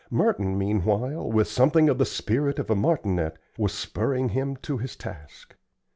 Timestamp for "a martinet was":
2.71-3.71